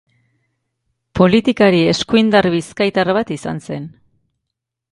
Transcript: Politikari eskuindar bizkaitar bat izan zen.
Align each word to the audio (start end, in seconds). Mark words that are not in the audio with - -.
Politikari 1.19 1.81
eskuindar 1.91 2.49
bizkaitar 2.55 3.13
bat 3.19 3.35
izan 3.39 3.65
zen. 3.69 3.89